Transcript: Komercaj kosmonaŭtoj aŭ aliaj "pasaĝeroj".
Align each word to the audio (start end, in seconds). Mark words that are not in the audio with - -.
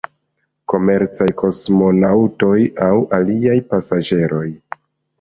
Komercaj 0.71 1.27
kosmonaŭtoj 1.41 2.57
aŭ 2.89 2.91
aliaj 3.21 3.63
"pasaĝeroj". 3.71 4.47